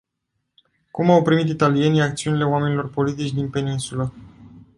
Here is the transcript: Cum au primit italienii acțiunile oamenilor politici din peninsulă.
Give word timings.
Cum 0.91 1.09
au 1.11 1.21
primit 1.21 1.49
italienii 1.49 2.01
acțiunile 2.01 2.43
oamenilor 2.45 2.89
politici 2.89 3.33
din 3.33 3.49
peninsulă. 3.49 4.13